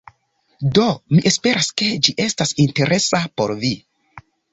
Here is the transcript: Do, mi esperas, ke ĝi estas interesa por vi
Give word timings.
Do, 0.77 0.85
mi 1.15 1.19
esperas, 1.31 1.69
ke 1.81 1.89
ĝi 2.07 2.15
estas 2.23 2.55
interesa 2.65 3.21
por 3.43 3.55
vi 3.65 3.71